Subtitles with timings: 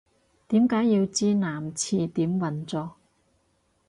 [0.47, 2.95] 點解要知男廁點運作